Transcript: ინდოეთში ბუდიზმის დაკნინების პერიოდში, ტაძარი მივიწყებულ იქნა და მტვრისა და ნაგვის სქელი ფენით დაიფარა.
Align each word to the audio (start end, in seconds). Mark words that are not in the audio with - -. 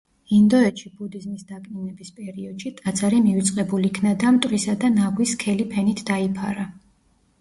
ინდოეთში 0.35 0.87
ბუდიზმის 1.01 1.43
დაკნინების 1.51 2.09
პერიოდში, 2.21 2.71
ტაძარი 2.79 3.19
მივიწყებულ 3.27 3.87
იქნა 3.91 4.15
და 4.25 4.33
მტვრისა 4.39 4.77
და 4.85 4.91
ნაგვის 4.97 5.35
სქელი 5.39 5.69
ფენით 5.75 6.03
დაიფარა. 6.13 6.67